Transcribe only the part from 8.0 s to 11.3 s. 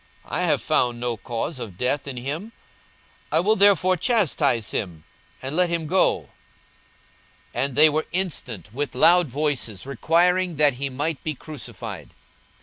instant with loud voices, requiring that he might